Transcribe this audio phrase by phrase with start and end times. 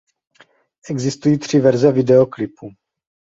[0.89, 2.69] Existují tři verze videoklipu.